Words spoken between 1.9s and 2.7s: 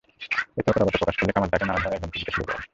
হুমকি দিতে শুরু করেন।